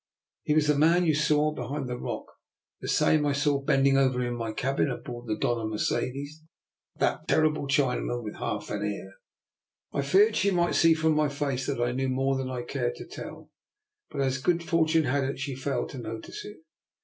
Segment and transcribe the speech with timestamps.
[0.45, 2.25] ""He was the man you saw behind the rock,
[2.79, 6.41] the same I saw bending over me in my cabin on board the Dofia Mercedes,
[6.95, 9.13] that ter rible Chinaman with half an ear."
[9.91, 9.93] 296 DR.
[10.01, 10.05] NIKOLA'S EXPERIMENT.
[10.07, 12.63] I feared that she might see from my face that I knew more than I
[12.63, 13.51] cared to tell;
[14.09, 16.57] but, as good fortune had it, she failed to notice it.